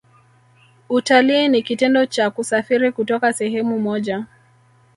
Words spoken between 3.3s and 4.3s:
sehemu moja